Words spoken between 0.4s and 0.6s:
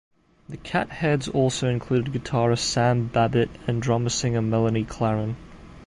The